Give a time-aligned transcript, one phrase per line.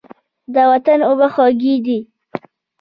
[0.53, 1.99] د وطن اوبه خوږې دي.